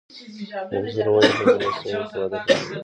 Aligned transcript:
د 0.69 0.71
انځرو 0.77 1.11
ونې 1.13 1.29
په 1.37 1.43
ګرمو 1.47 1.79
سیمو 1.81 2.05
کې 2.09 2.17
وده 2.21 2.39
کوي. 2.45 2.75